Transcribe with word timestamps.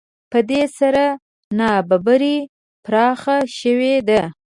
په 0.31 0.39
دې 0.49 0.61
سره 0.79 1.03
نابرابري 1.59 2.37
پراخه 2.85 3.37
شوې 3.59 3.95
ده 4.09 4.21